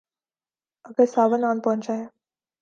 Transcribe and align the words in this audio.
اگر 0.87 1.05
ساون 1.13 1.43
آن 1.49 1.57
پہنچا 1.65 1.93
ہے۔ 1.99 2.05